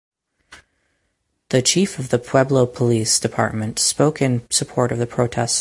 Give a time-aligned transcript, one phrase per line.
[1.49, 5.49] The chief of the Pueblo Police Department spoke in support of the protest.